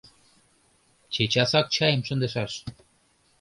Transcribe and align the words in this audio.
Чечасак 1.13 1.65
чайым 1.75 2.01
шындышаш! 2.07 2.53